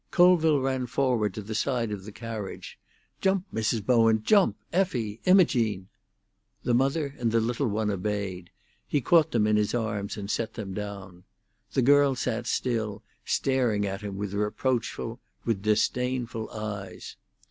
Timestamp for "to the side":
1.35-1.91